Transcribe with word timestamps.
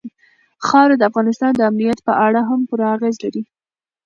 خاوره 0.65 0.95
د 0.97 1.03
افغانستان 1.09 1.51
د 1.55 1.61
امنیت 1.69 1.99
په 2.07 2.13
اړه 2.25 2.39
هم 2.49 2.59
پوره 2.69 2.85
اغېز 2.95 3.15
لري. 3.23 3.43